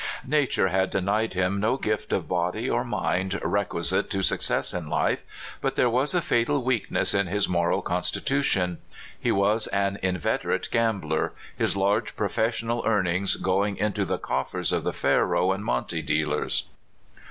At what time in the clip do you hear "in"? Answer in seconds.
4.73-4.85, 7.13-7.27